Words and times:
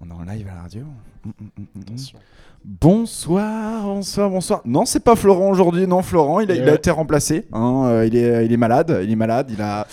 On 0.00 0.08
est 0.10 0.12
en 0.12 0.22
live 0.32 0.46
à 0.50 0.54
la 0.54 0.62
radio. 0.62 0.82
Mm, 1.24 1.30
mm, 1.58 1.64
mm. 1.76 1.96
Bonsoir, 2.64 3.82
bonsoir, 3.84 4.30
bonsoir. 4.30 4.60
Non, 4.64 4.84
c'est 4.84 5.00
pas 5.00 5.16
Florent 5.16 5.50
aujourd'hui. 5.50 5.86
Non, 5.86 6.02
Florent, 6.02 6.40
il 6.40 6.50
a, 6.50 6.54
il 6.54 6.68
été 6.68 6.90
remplacé. 6.90 7.46
hein, 7.52 7.84
euh, 7.86 8.06
il, 8.06 8.16
est, 8.16 8.46
il 8.46 8.52
est 8.52 8.56
malade. 8.56 9.00
Il 9.02 9.10
est 9.10 9.16
malade. 9.16 9.50
Il 9.50 9.60
a. 9.62 9.86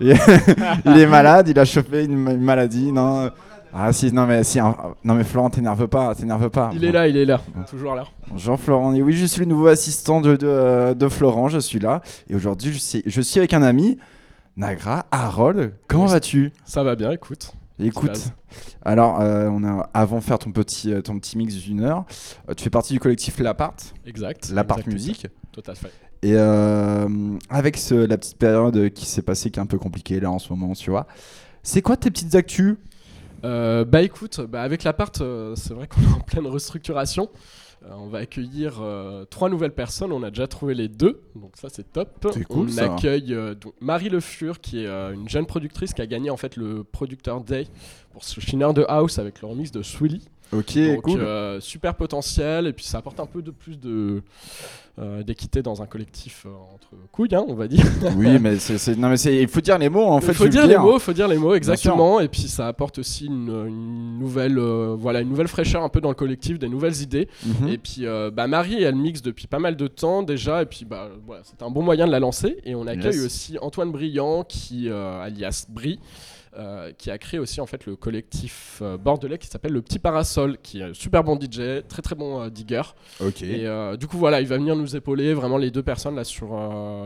il 0.00 0.98
est 0.98 1.06
malade. 1.06 1.48
Il 1.48 1.58
a 1.58 1.64
chopé 1.64 2.04
une, 2.04 2.12
une 2.28 2.40
maladie. 2.42 2.92
Non. 2.92 3.30
Ah 3.76 3.92
si, 3.92 4.12
non 4.12 4.24
mais 4.26 4.44
si, 4.44 4.60
hein, 4.60 4.76
non 5.02 5.14
mais 5.14 5.24
Florent, 5.24 5.50
t'énerve 5.50 5.88
pas, 5.88 6.14
t'énerve 6.14 6.48
pas. 6.48 6.70
Il 6.74 6.84
est 6.84 6.92
là, 6.92 7.08
il 7.08 7.16
est 7.16 7.24
là, 7.24 7.40
toujours 7.68 7.96
là. 7.96 8.04
Bonjour 8.30 8.56
Florent, 8.60 8.94
et 8.94 9.02
oui 9.02 9.14
je 9.14 9.26
suis 9.26 9.40
le 9.40 9.46
nouveau 9.46 9.66
assistant 9.66 10.20
de, 10.20 10.36
de, 10.36 10.94
de 10.94 11.08
Florent, 11.08 11.48
je 11.48 11.58
suis 11.58 11.80
là. 11.80 12.00
Et 12.30 12.36
aujourd'hui 12.36 12.72
je 12.72 12.78
suis, 12.78 13.02
je 13.04 13.20
suis 13.20 13.40
avec 13.40 13.52
un 13.52 13.64
ami, 13.64 13.98
Nagra, 14.56 15.06
Harold. 15.10 15.72
Comment 15.88 16.04
Oui. 16.04 16.10
vas-tu? 16.12 16.52
Ça 16.64 16.84
va 16.84 16.94
bien, 16.94 17.10
écoute. 17.10 17.52
Écoute, 17.80 18.32
alors 18.84 19.20
euh, 19.20 19.48
on 19.50 19.64
a, 19.64 19.90
avant 19.94 20.18
de 20.18 20.22
faire 20.22 20.38
ton 20.38 20.52
petit, 20.52 20.92
euh, 20.92 21.02
ton 21.02 21.18
petit 21.18 21.36
mix 21.36 21.54
d'une 21.56 21.80
heure, 21.80 22.04
euh, 22.48 22.54
tu 22.54 22.62
fais 22.62 22.70
partie 22.70 22.92
du 22.92 23.00
collectif 23.00 23.38
L'Appart, 23.40 23.74
Exact. 24.06 24.50
L'Appart 24.54 24.86
Musique. 24.86 25.26
Tout 25.52 25.62
à 25.66 25.74
fait. 25.74 25.90
Et 26.22 26.34
euh, 26.36 27.08
avec 27.50 27.76
ce- 27.76 27.94
la 27.94 28.16
petite 28.16 28.38
période 28.38 28.90
qui 28.90 29.06
s'est 29.06 29.22
passée 29.22 29.50
qui 29.50 29.58
est 29.58 29.62
un 29.62 29.66
peu 29.66 29.78
compliquée 29.78 30.20
là 30.20 30.30
en 30.30 30.38
ce 30.38 30.52
moment, 30.52 30.72
tu 30.74 30.90
vois. 30.90 31.06
C'est 31.64 31.82
quoi 31.82 31.96
tes 31.96 32.10
petites 32.10 32.34
actus? 32.36 32.76
Euh, 33.44 33.84
bah 33.84 34.02
écoute, 34.02 34.40
bah, 34.40 34.62
avec 34.62 34.84
l'appart, 34.84 35.16
c'est 35.56 35.74
vrai 35.74 35.86
qu'on 35.88 36.00
est 36.02 36.14
en 36.14 36.20
pleine 36.20 36.46
restructuration. 36.46 37.28
Euh, 37.86 37.92
on 37.96 38.06
va 38.08 38.18
accueillir 38.18 38.78
euh, 38.80 39.24
trois 39.26 39.48
nouvelles 39.48 39.74
personnes. 39.74 40.12
On 40.12 40.22
a 40.22 40.30
déjà 40.30 40.46
trouvé 40.46 40.74
les 40.74 40.88
deux, 40.88 41.20
donc 41.34 41.52
ça 41.56 41.68
c'est 41.70 41.92
top. 41.92 42.26
C'est 42.32 42.44
cool, 42.44 42.68
on 42.68 42.72
ça. 42.72 42.94
accueille 42.94 43.34
euh, 43.34 43.54
donc 43.54 43.74
Marie 43.80 44.08
Le 44.08 44.20
Fur, 44.20 44.60
qui 44.60 44.84
est 44.84 44.88
une 44.88 45.28
jeune 45.28 45.46
productrice 45.46 45.92
qui 45.92 46.02
a 46.02 46.06
gagné 46.06 46.30
en 46.30 46.36
fait 46.36 46.56
le 46.56 46.84
producteur 46.84 47.40
Day 47.42 47.66
pour 48.12 48.24
ce 48.24 48.40
Schneider 48.40 48.72
de 48.74 48.84
House 48.88 49.18
avec 49.18 49.40
leur 49.42 49.50
remix 49.50 49.70
de 49.70 49.82
Swilly. 49.82 50.28
Ok, 50.52 50.76
Donc 50.78 51.02
cool. 51.02 51.60
super 51.60 51.94
potentiel 51.94 52.66
et 52.66 52.72
puis 52.72 52.84
ça 52.84 52.98
apporte 52.98 53.18
un 53.18 53.26
peu 53.26 53.42
de 53.42 53.50
plus 53.50 53.78
de 53.80 54.22
d'équité 54.98 55.60
dans 55.62 55.82
un 55.82 55.86
collectif 55.86 56.46
euh, 56.46 56.50
entre 56.72 56.90
couilles, 57.10 57.34
hein, 57.34 57.44
on 57.48 57.54
va 57.54 57.66
dire. 57.66 57.84
Oui, 58.16 58.38
mais, 58.38 58.58
c'est, 58.58 58.96
non, 58.96 59.08
mais 59.08 59.16
c'est- 59.16 59.36
il 59.42 59.48
faut 59.48 59.60
dire 59.60 59.76
les 59.78 59.88
mots 59.88 60.04
en 60.06 60.20
fait. 60.20 60.28
Il 60.28 60.34
faut 60.34 60.46
dire 60.48 60.66
les 60.66 60.78
mots, 60.78 60.98
faut 61.00 61.12
dire 61.12 61.26
les 61.26 61.36
mots 61.38 61.54
exactement, 61.54 62.20
et 62.20 62.28
puis 62.28 62.42
ça 62.42 62.68
apporte 62.68 62.98
aussi 62.98 63.26
une, 63.26 63.48
une 63.66 64.18
nouvelle, 64.18 64.58
euh, 64.58 64.94
voilà, 64.98 65.20
une 65.20 65.28
nouvelle 65.28 65.48
fraîcheur 65.48 65.82
un 65.82 65.88
peu 65.88 66.00
dans 66.00 66.10
le 66.10 66.14
collectif, 66.14 66.58
des 66.58 66.68
nouvelles 66.68 67.00
idées. 67.02 67.28
Mhm. 67.44 67.68
Et 67.68 67.78
puis 67.78 68.06
euh, 68.06 68.30
bah, 68.30 68.46
Marie, 68.46 68.82
elle 68.82 68.94
mixe 68.94 69.22
depuis 69.22 69.46
pas 69.48 69.58
mal 69.58 69.74
de 69.76 69.86
temps 69.88 70.22
déjà, 70.22 70.62
et 70.62 70.66
puis 70.66 70.84
bah 70.84 71.08
voilà, 71.26 71.42
c'est 71.44 71.62
un 71.64 71.70
bon 71.70 71.82
moyen 71.82 72.06
de 72.06 72.12
la 72.12 72.20
lancer. 72.20 72.58
Et 72.64 72.74
on 72.74 72.86
accueille 72.86 73.16
Yes. 73.16 73.26
aussi 73.26 73.58
Antoine 73.60 73.90
Briand, 73.90 74.44
qui 74.44 74.88
euh, 74.88 75.20
alias 75.22 75.66
Brie. 75.68 75.98
Euh, 76.56 76.92
qui 76.96 77.10
a 77.10 77.18
créé 77.18 77.40
aussi 77.40 77.60
en 77.60 77.66
fait 77.66 77.86
le 77.86 77.96
collectif 77.96 78.78
euh, 78.82 78.96
bordelais 78.96 79.38
qui 79.38 79.48
s'appelle 79.48 79.72
le 79.72 79.82
Petit 79.82 79.98
Parasol, 79.98 80.58
qui 80.62 80.80
est 80.80 80.84
un 80.84 80.94
super 80.94 81.24
bon 81.24 81.38
DJ, 81.38 81.82
très 81.88 82.02
très 82.02 82.14
bon 82.14 82.42
euh, 82.42 82.50
digger. 82.50 82.82
Ok. 83.20 83.42
Et 83.42 83.68
du 83.98 84.06
coup, 84.06 84.18
voilà, 84.18 84.40
il 84.40 84.46
va 84.46 84.56
venir 84.56 84.76
nous 84.76 84.96
épauler, 84.96 85.34
vraiment 85.34 85.58
les 85.58 85.70
deux 85.70 85.82
personnes 85.82 86.16
là 86.16 86.24
sur 86.24 86.54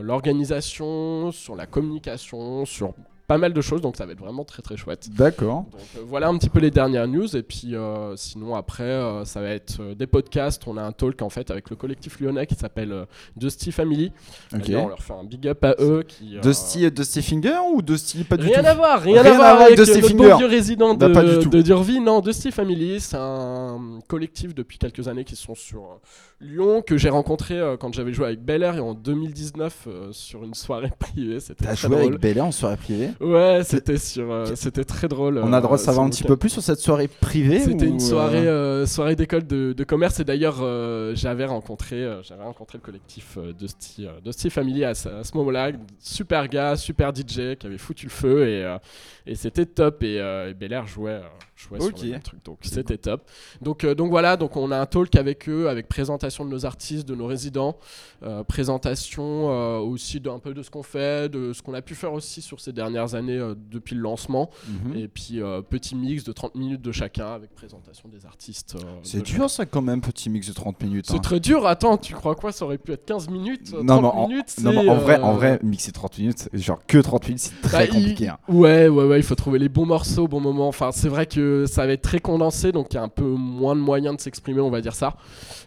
l'organisation, 0.02 1.32
sur 1.32 1.56
la 1.56 1.66
communication, 1.66 2.64
sur 2.64 2.94
pas 3.28 3.36
mal 3.38 3.52
de 3.52 3.60
choses, 3.60 3.82
donc 3.82 3.96
ça 3.96 4.06
va 4.06 4.12
être 4.12 4.18
vraiment 4.18 4.42
très 4.42 4.62
très 4.62 4.76
chouette. 4.78 5.08
D'accord. 5.14 5.66
Donc 5.70 5.80
euh, 5.96 6.00
voilà 6.06 6.28
un 6.28 6.38
petit 6.38 6.48
peu 6.48 6.60
les 6.60 6.70
dernières 6.70 7.06
news, 7.06 7.36
et 7.36 7.42
puis 7.42 7.74
euh, 7.76 8.16
sinon 8.16 8.56
après, 8.56 8.82
euh, 8.84 9.24
ça 9.26 9.42
va 9.42 9.50
être 9.50 9.94
des 9.94 10.06
podcasts. 10.06 10.66
On 10.66 10.78
a 10.78 10.82
un 10.82 10.92
talk 10.92 11.20
en 11.20 11.28
fait 11.28 11.50
avec 11.50 11.68
le 11.68 11.76
collectif 11.76 12.20
lyonnais 12.20 12.46
qui 12.46 12.54
s'appelle 12.54 13.06
Dusty 13.36 13.70
Family. 13.70 14.12
Ok. 14.54 14.60
D'ailleurs, 14.62 14.84
on 14.86 14.88
leur 14.88 15.02
fait 15.02 15.12
un 15.12 15.24
big 15.24 15.46
up 15.46 15.62
à 15.62 15.74
eux. 15.78 16.02
Qui, 16.08 16.38
Dusty, 16.40 16.90
Dusty 16.90 17.22
Finger 17.22 17.58
ou 17.74 17.82
Dusty 17.82 18.24
pas 18.24 18.38
du 18.38 18.46
Rien 18.46 18.60
tout 18.62 18.66
à 18.66 18.74
voir, 18.74 19.00
rien, 19.02 19.22
Rien 19.22 19.32
à 19.32 19.36
voir 19.36 19.60
avec 19.60 19.76
Dusty 19.76 19.96
notre 20.00 20.08
Finger. 20.08 20.28
bon 20.30 20.36
vieux 20.38 20.46
résident 20.46 20.94
Bah, 20.94 21.08
de, 21.08 21.42
tout. 21.42 21.50
de 21.50 21.60
Durvie. 21.60 22.00
Non, 22.00 22.20
Dusty 22.20 22.50
Family, 22.50 22.98
c'est 22.98 23.18
un 23.18 23.98
collectif 24.08 24.54
depuis 24.54 24.78
quelques 24.78 25.06
années 25.06 25.24
qui 25.24 25.36
sont 25.36 25.54
sur 25.54 26.00
Lyon, 26.40 26.82
que 26.82 26.96
j'ai 26.96 27.08
rencontré 27.08 27.58
euh, 27.58 27.76
quand 27.76 27.92
j'avais 27.92 28.12
joué 28.12 28.26
avec 28.26 28.40
Bel 28.44 28.62
Air 28.62 28.76
et 28.76 28.80
en 28.80 28.94
2019 28.94 29.86
euh, 29.88 30.08
sur 30.12 30.44
une 30.44 30.54
soirée 30.54 30.92
privée. 30.98 31.40
C'était 31.40 31.64
T'as 31.64 31.74
très 31.74 31.88
joué 31.88 31.96
drôle. 31.96 32.08
avec 32.10 32.20
Bella 32.20 32.44
en 32.44 32.52
soirée 32.52 32.76
privée 32.76 33.10
Ouais, 33.20 33.62
c'était 33.64 33.98
sur, 33.98 34.30
euh, 34.32 34.46
c'était 34.54 34.84
très 34.84 35.08
drôle. 35.08 35.38
On 35.42 35.52
a 35.52 35.56
le 35.56 35.62
droit 35.62 35.76
de 35.76 35.82
savoir 35.82 36.06
un 36.06 36.10
petit 36.10 36.22
peu 36.22 36.36
plus 36.36 36.50
sur 36.50 36.62
cette 36.62 36.78
soirée 36.78 37.08
privée 37.08 37.58
C'était 37.58 37.86
ou, 37.86 37.88
une 37.88 37.98
soirée, 38.00 38.86
soirée 38.86 39.16
d'école 39.16 39.46
de, 39.48 39.72
de 39.72 39.84
commerce 39.84 40.20
et 40.20 40.24
d'ailleurs 40.24 40.58
j'avais 41.16 41.44
rencontré, 41.44 42.06
j'avais 42.22 42.44
rencontré 42.44 42.78
le 42.78 42.82
collectif 42.84 43.36
Dusty, 43.58 44.06
Dusty 44.24 44.50
Family 44.50 44.84
à, 44.84 44.94
ce- 44.94 45.08
à 45.08 45.24
ce 45.24 45.36
moment-là, 45.38 45.72
super 45.98 46.46
gars, 46.48 46.76
super 46.76 47.12
DJ 47.12 47.56
qui 47.58 47.66
avait 47.66 47.78
foutu 47.78 48.06
le 48.06 48.10
feu 48.10 48.46
et, 48.48 48.76
et 49.26 49.34
c'était 49.34 49.66
top 49.66 50.02
et, 50.04 50.16
et 50.16 50.54
Bel 50.54 50.72
Air 50.72 50.86
jouait, 50.86 51.20
sur 51.58 51.74
le 51.76 52.20
truc 52.20 52.44
donc 52.44 52.58
c'était 52.62 52.98
top. 52.98 53.22
Donc, 53.60 53.84
euh, 53.84 53.94
donc 53.94 54.10
voilà, 54.10 54.36
donc 54.36 54.56
on 54.56 54.70
a 54.70 54.78
un 54.78 54.86
talk 54.86 55.14
avec 55.16 55.48
eux, 55.48 55.68
avec 55.68 55.88
présentation 55.88 56.44
de 56.44 56.50
nos 56.50 56.64
artistes, 56.66 57.06
de 57.08 57.14
nos 57.14 57.26
résidents, 57.26 57.76
euh, 58.22 58.42
présentation 58.44 59.50
euh, 59.50 59.78
aussi 59.78 60.20
d'un 60.20 60.38
peu 60.38 60.54
de 60.54 60.62
ce 60.62 60.70
qu'on 60.70 60.82
fait, 60.82 61.28
de 61.30 61.52
ce 61.52 61.62
qu'on 61.62 61.74
a 61.74 61.82
pu 61.82 61.94
faire 61.94 62.12
aussi 62.12 62.42
sur 62.42 62.60
ces 62.60 62.72
dernières 62.72 63.14
années 63.14 63.38
depuis 63.70 63.94
le 63.94 64.02
lancement. 64.02 64.50
mhm. 64.68 64.96
Et 64.96 65.08
puis 65.08 65.40
petit 65.68 65.94
mix 65.96 66.24
de 66.24 66.32
30 66.32 66.54
minutes 66.54 66.82
de 66.82 66.92
chacun 66.92 67.28
avec 67.32 67.54
présentation 67.54 68.08
des 68.08 68.24
artistes. 68.26 68.76
C'est 69.02 69.18
de 69.18 69.22
dur 69.24 69.50
ça 69.50 69.66
quand 69.66 69.82
même, 69.82 70.00
petit 70.00 70.30
mix 70.30 70.46
de 70.48 70.52
30 70.52 70.82
minutes. 70.82 71.06
chacun. 71.06 71.14
hein. 71.18 71.20
C'est 71.22 71.28
très 71.28 71.40
dur, 71.40 71.66
attends, 71.66 71.96
tu 71.98 72.14
crois 72.14 72.34
quoi? 72.34 72.52
Ça 72.52 72.64
aurait 72.64 72.78
pu 72.78 72.92
être 72.92 73.04
15 73.04 73.28
minutes 73.28 73.72
30 73.72 73.84
Non, 73.84 74.00
mais 74.02 74.08
en- 74.08 74.28
minutes 74.28 74.54
Non, 74.62 74.70
c'est, 74.72 74.82
mais 74.84 74.88
en 74.90 74.96
vrai, 74.96 75.20
en 75.20 75.32
vrai, 75.34 75.58
mixer 75.62 75.92
30 75.92 76.18
minutes, 76.18 76.48
genre 76.52 76.80
que 76.86 76.98
30 76.98 77.24
minutes, 77.26 77.40
c'est 77.40 77.60
très 77.62 77.78
bah, 77.78 77.84
il- 77.86 77.90
compliqué. 77.92 78.28
hein. 78.28 78.38
Ouais, 78.48 78.88
ouais, 78.88 79.04
ouais, 79.04 79.18
il 79.18 79.22
faut 79.22 79.34
trouver 79.34 79.58
les 79.58 79.68
bons 79.68 79.86
morceaux 79.86 80.24
au 80.24 80.28
bon 80.28 80.40
moment. 80.40 80.68
Enfin, 80.68 80.90
c'est 80.92 81.08
vrai 81.08 81.26
que 81.26 81.47
ça 81.66 81.86
va 81.86 81.92
être 81.92 82.02
très 82.02 82.18
condensé, 82.20 82.72
donc 82.72 82.88
il 82.90 82.94
y 82.94 82.98
a 82.98 83.02
un 83.02 83.08
peu 83.08 83.24
moins 83.24 83.74
de 83.76 83.80
moyens 83.80 84.16
de 84.16 84.20
s'exprimer, 84.20 84.60
on 84.60 84.70
va 84.70 84.80
dire 84.80 84.94
ça. 84.94 85.14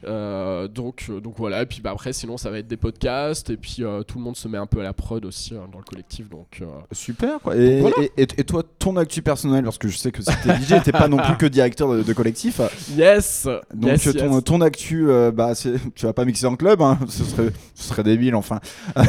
Euh, 0.08 0.68
donc, 0.68 1.06
euh, 1.10 1.20
donc 1.20 1.36
voilà, 1.38 1.62
et 1.62 1.66
puis 1.66 1.82
bah, 1.82 1.92
après, 1.92 2.14
sinon, 2.14 2.38
ça 2.38 2.50
va 2.50 2.58
être 2.60 2.68
des 2.68 2.78
podcasts, 2.78 3.50
et 3.50 3.58
puis 3.58 3.78
euh, 3.82 4.02
tout 4.04 4.18
le 4.18 4.24
monde 4.24 4.36
se 4.36 4.48
met 4.48 4.58
un 4.58 4.66
peu 4.66 4.80
à 4.80 4.84
la 4.84 4.94
prod 4.94 5.24
aussi 5.26 5.54
euh, 5.54 5.58
dans 5.72 5.78
le 5.80 5.84
collectif. 5.84 6.30
Donc, 6.30 6.62
Super 6.92 7.40
quoi. 7.40 7.56
Et, 7.56 7.82
Voilà. 7.82 7.96
et, 8.02 8.12
et- 8.24 8.28
et 8.38 8.44
toi, 8.44 8.64
ton 8.80 8.98
actu 8.98 9.22
personnel, 9.22 9.64
parce 9.64 9.78
que 9.78 9.88
je 9.88 9.98
sais 9.98 10.12
que 10.12 10.22
t'es 10.22 10.56
DJ, 10.56 10.82
t'es 10.84 10.92
pas 10.92 11.08
non 11.08 11.18
plus 11.18 11.36
que 11.38 11.46
directeur 11.46 11.92
de, 11.94 12.02
de 12.04 12.14
collectif. 12.14 12.60
yes 12.96 13.48
Donc 13.74 13.92
yes, 13.92 14.04
ton, 14.18 14.34
yes. 14.36 14.44
ton 14.44 14.62
actu, 14.62 15.08
bah, 15.34 15.54
tu 15.56 16.06
vas 16.06 16.14
pas 16.14 16.26
mixer 16.26 16.46
en 16.48 16.56
club, 16.56 16.82
hein, 16.82 16.98
ce, 17.08 17.24
serait, 17.24 17.50
ce 17.76 17.90
serait 17.90 18.04
débile 18.04 18.36
enfin. 18.36 18.60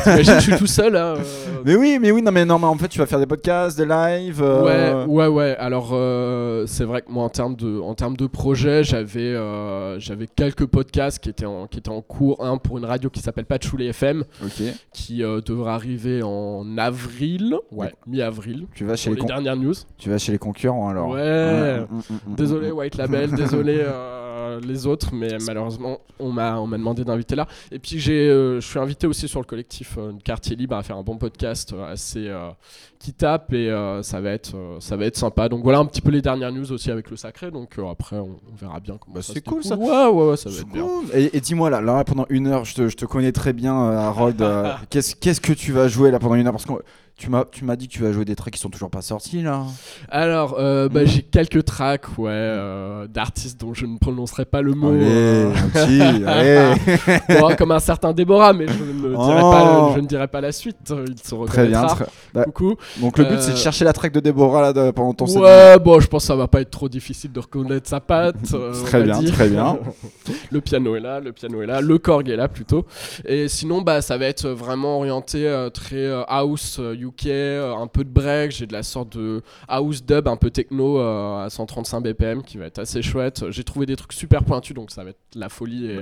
T'imagines, 0.04 0.34
je 0.34 0.40
suis 0.40 0.56
tout 0.56 0.66
seul. 0.66 0.96
hein, 0.96 1.14
Mais 1.64 1.74
oui, 1.76 1.98
mais 2.00 2.10
oui, 2.10 2.20
non, 2.22 2.32
mais 2.32 2.44
non, 2.44 2.58
mais 2.58 2.66
en 2.66 2.76
fait, 2.76 2.88
tu 2.88 2.98
vas 2.98 3.06
faire 3.06 3.18
des 3.20 3.26
podcasts, 3.26 3.76
des 3.78 3.86
lives. 3.86 4.42
Ouais, 4.42 5.04
ouais, 5.06 5.26
ouais. 5.28 5.56
Alors, 5.58 5.90
euh, 5.92 6.61
c'est 6.66 6.84
vrai 6.84 7.02
que 7.02 7.10
moi, 7.10 7.24
en 7.24 7.28
termes 7.28 7.56
de, 7.56 7.80
en 7.80 7.94
termes 7.94 8.16
de 8.16 8.26
projet, 8.26 8.84
j'avais, 8.84 9.20
euh, 9.20 9.98
j'avais 9.98 10.26
quelques 10.26 10.66
podcasts 10.66 11.18
qui 11.22 11.30
étaient 11.30 11.46
en, 11.46 11.66
qui 11.66 11.78
étaient 11.78 11.90
en 11.90 12.02
cours. 12.02 12.44
Un 12.44 12.58
pour 12.58 12.78
une 12.78 12.84
radio 12.84 13.10
qui 13.10 13.20
s'appelle 13.20 13.44
Patchouli 13.44 13.86
FM, 13.88 14.24
qui 14.92 15.22
euh, 15.22 15.40
devrait 15.40 15.72
arriver 15.72 16.22
en 16.22 16.78
avril, 16.78 17.56
ouais, 17.70 17.92
mi-avril. 18.06 18.66
Tu 18.74 18.84
vas 18.84 18.96
chez 18.96 19.10
Pour 19.10 19.20
les, 19.20 19.26
dernières 19.26 19.56
news. 19.56 19.74
tu 19.98 20.10
vas 20.10 20.18
chez 20.18 20.32
les 20.32 20.38
concurrents 20.38 20.88
alors. 20.88 21.10
Ouais. 21.10 21.80
Mm, 21.80 21.84
mm, 21.84 22.14
mm, 22.32 22.34
Désolé 22.36 22.70
White 22.70 22.96
Label, 22.96 23.30
désolé 23.34 23.78
euh, 23.80 24.60
les 24.60 24.86
autres, 24.86 25.14
mais 25.14 25.36
malheureusement 25.46 26.00
on 26.18 26.30
m'a 26.30 26.58
on 26.58 26.66
m'a 26.66 26.78
demandé 26.78 27.04
d'inviter 27.04 27.36
là. 27.36 27.46
Et 27.70 27.78
puis 27.78 27.98
j'ai, 27.98 28.28
euh, 28.28 28.60
je 28.60 28.66
suis 28.66 28.78
invité 28.78 29.06
aussi 29.06 29.28
sur 29.28 29.40
le 29.40 29.46
collectif 29.46 29.96
euh, 29.98 30.12
Quartier 30.24 30.56
Libre 30.56 30.76
à 30.76 30.82
faire 30.82 30.96
un 30.96 31.02
bon 31.02 31.16
podcast 31.16 31.72
euh, 31.72 31.92
assez 31.92 32.30
qui 32.98 33.12
tape 33.12 33.52
et 33.52 33.68
ça 34.02 34.20
va 34.20 34.30
être 34.30 34.54
ça 34.78 34.96
va 34.96 35.06
être 35.06 35.16
sympa. 35.16 35.48
Donc 35.48 35.62
voilà 35.64 35.78
un 35.78 35.86
petit 35.86 36.00
peu 36.00 36.10
les 36.10 36.22
dernières 36.22 36.51
news 36.52 36.70
aussi 36.72 36.90
avec 36.90 37.10
le 37.10 37.16
sacré. 37.16 37.50
Donc 37.50 37.78
euh, 37.78 37.90
après 37.90 38.16
on, 38.16 38.38
on 38.50 38.54
verra 38.56 38.80
bien 38.80 38.96
comment 39.00 39.14
Bah, 39.16 39.22
ça 39.22 39.32
c'est 39.34 39.44
cool, 39.44 39.64
ça. 39.64 39.76
Ouais 39.76 40.06
ouais 40.06 40.30
ouais 40.30 40.36
ça 40.36 40.50
va 40.50 40.62
bien. 40.72 40.86
Et, 41.14 41.36
et 41.36 41.40
dis-moi 41.40 41.70
là, 41.70 41.80
là 41.80 42.04
pendant 42.04 42.26
une 42.28 42.46
heure, 42.46 42.64
je 42.64 42.74
te, 42.74 42.88
je 42.88 42.96
te 42.96 43.04
connais 43.04 43.32
très 43.32 43.52
bien, 43.52 43.74
euh, 43.90 43.96
Harold. 43.98 44.40
euh, 44.42 44.72
qu'est-ce, 44.90 45.16
qu'est-ce 45.16 45.40
que 45.40 45.52
tu 45.52 45.72
vas 45.72 45.88
jouer 45.88 46.10
là 46.10 46.18
pendant 46.18 46.34
une 46.36 46.46
heure? 46.46 46.52
Parce 46.52 46.66
que 46.66 46.72
tu 47.16 47.30
m'as, 47.30 47.44
tu 47.44 47.64
m'as 47.64 47.76
dit 47.76 47.86
que 47.86 47.92
tu 47.92 48.02
vas 48.02 48.10
jouer 48.10 48.24
des 48.24 48.34
tracks 48.34 48.52
qui 48.54 48.58
sont 48.58 48.70
toujours 48.70 48.90
pas 48.90 49.02
sortis 49.02 49.42
là. 49.42 49.62
Alors 50.08 50.56
euh, 50.58 50.88
bah, 50.88 51.02
Mm. 51.02 51.06
j'ai 51.06 51.22
quelques 51.22 51.64
tracks 51.64 52.18
ouais 52.18 52.30
euh, 52.32 53.06
d'artistes 53.06 53.60
dont 53.60 53.74
je 53.74 53.86
ne 53.86 53.96
prononcerai 53.98 54.44
pas 54.44 54.60
le 54.60 54.72
mot. 54.72 54.90
Allez, 54.90 55.04
euh, 55.04 55.54
gentil, 55.54 56.00
allez. 56.26 56.74
bon, 57.40 57.54
comme 57.56 57.70
un 57.70 57.78
certain 57.78 58.12
Déborah, 58.12 58.52
mais 58.52 58.66
je 58.66 58.72
ne, 58.82 58.92
dirai 59.08 59.40
Oh. 59.42 59.50
pas, 59.52 59.92
je 59.94 60.00
ne 60.00 60.06
dirai 60.06 60.26
pas 60.26 60.40
la 60.40 60.50
suite. 60.52 60.90
euh, 60.90 61.04
Il 61.08 61.18
se 61.18 61.34
Très 61.46 61.68
bien. 61.68 61.86
bah, 62.34 62.44
Coucou. 62.44 62.74
donc 63.00 63.18
le 63.18 63.24
but 63.24 63.40
c'est 63.40 63.50
de 63.52 63.56
Euh, 63.56 63.56
chercher 63.56 63.84
la 63.84 63.92
track 63.92 64.12
de 64.12 64.20
Déborah 64.20 64.72
là 64.72 64.92
pendant 64.92 65.12
ton. 65.14 65.26
Ouais, 65.40 65.78
bon, 65.78 66.00
je 66.00 66.08
pense 66.08 66.24
que 66.24 66.26
ça 66.28 66.34
va 66.36 66.48
pas 66.48 66.60
être 66.60 66.70
trop 66.70 66.88
difficile 66.88 67.30
de 67.30 67.40
reconnaître 67.40 67.88
sa 67.88 68.00
patte. 68.00 68.36
euh, 68.54 68.72
Très 68.84 69.02
bien, 69.04 69.20
dire. 69.20 69.32
très 69.32 69.48
bien. 69.48 69.78
le 70.50 70.60
piano 70.60 70.96
est 70.96 71.00
là, 71.00 71.20
le 71.20 71.32
piano 71.32 71.62
est 71.62 71.66
là, 71.66 71.80
le 71.80 71.98
Korg 71.98 72.28
est 72.28 72.36
là 72.36 72.48
plutôt. 72.48 72.84
Et 73.26 73.46
sinon, 73.48 73.82
bah, 73.82 74.00
ça 74.02 74.18
va 74.18 74.26
être 74.26 74.48
vraiment 74.48 74.96
orienté 74.96 75.46
euh, 75.46 75.70
très 75.70 75.96
euh, 75.96 76.22
house 76.26 76.78
euh, 76.80 76.94
UK, 77.02 77.26
euh, 77.26 77.74
un 77.74 77.86
peu 77.86 78.04
de 78.04 78.10
break. 78.10 78.50
J'ai 78.50 78.66
de 78.66 78.72
la 78.72 78.82
sorte 78.82 79.16
de 79.16 79.42
house 79.68 80.04
dub, 80.04 80.28
un 80.28 80.36
peu 80.36 80.50
techno 80.50 80.98
euh, 80.98 81.44
à 81.44 81.50
135 81.50 82.00
BPM 82.00 82.42
qui 82.42 82.58
va 82.58 82.66
être 82.66 82.78
assez 82.78 83.02
chouette. 83.02 83.50
J'ai 83.50 83.64
trouvé 83.64 83.86
des 83.86 83.96
trucs 83.96 84.12
super 84.12 84.44
pointus, 84.44 84.74
donc 84.74 84.90
ça 84.90 85.04
va 85.04 85.10
être 85.10 85.20
la 85.34 85.48
folie 85.48 85.86
et. 85.86 85.98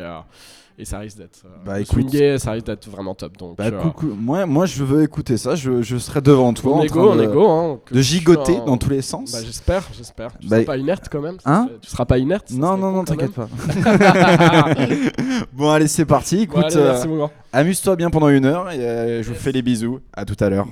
Et 0.81 0.85
ça 0.85 0.99
risque 0.99 1.19
d'être. 1.19 1.43
euh, 1.45 1.49
Bah, 1.65 1.85
swingé, 1.85 2.39
ça 2.39 2.53
risque 2.53 2.67
d'être 2.67 2.89
vraiment 2.89 3.15
top. 3.15 3.37
Donc, 3.37 3.57
Bah, 3.59 3.65
euh, 3.67 3.81
coucou. 3.83 4.07
Moi, 4.19 4.47
moi, 4.47 4.67
je 4.67 4.83
veux 4.83 5.03
écouter 5.03 5.37
ça. 5.37 5.55
Je, 5.55 5.83
je 5.83 5.97
serai 5.99 6.21
devant 6.21 6.53
toi. 6.55 6.73
on 6.73 6.79
en 6.79 6.83
est 6.83 6.87
train 6.89 7.17
de, 7.17 7.23
est 7.23 7.27
go. 7.29 7.49
Hein, 7.49 7.79
de 7.93 8.01
gigoter 8.01 8.57
en- 8.61 8.65
dans 8.65 8.77
tous 8.77 8.91
les 8.91 9.03
sens. 9.03 9.33
Bah, 9.33 9.39
j'espère, 9.45 9.87
j'espère. 9.97 10.31
Tu 10.39 10.49
Bah, 10.49 10.57
seras 10.57 10.67
pas 10.67 10.77
inerte 10.79 11.09
quand 11.11 11.21
même 11.21 11.37
Hein 11.45 11.69
Tu 11.83 11.91
seras 11.91 12.05
pas 12.07 12.19
inerte 12.19 12.51
non, 12.53 12.77
non, 12.77 12.91
non, 12.93 13.05
t'inquiète 13.05 13.33
pas. 13.33 13.49
bon, 15.53 15.71
allez, 15.71 15.89
c'est 15.89 16.05
parti. 16.07 16.41
Écoute, 16.43 16.75
euh, 16.77 17.27
amuse-toi 17.53 17.97
bien 17.97 18.11
pendant 18.11 18.29
une 18.29 18.45
heure 18.45 18.71
et 18.71 18.79
euh, 18.81 19.23
je 19.23 19.29
vous 19.29 19.35
fais 19.35 19.53
les 19.53 19.63
bisous. 19.63 20.01
À 20.13 20.25
tout 20.25 20.37
à 20.41 20.49
l'heure. 20.49 20.67